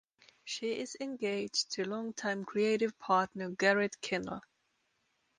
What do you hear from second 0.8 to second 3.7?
engaged to longtime creative partner